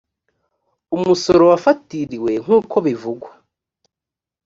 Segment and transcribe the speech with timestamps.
[0.95, 3.29] umusoro wafatiriwe nk uko bivugwa